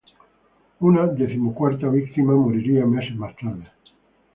[0.79, 3.67] Una decimocuarta víctima moriría meses más tarde.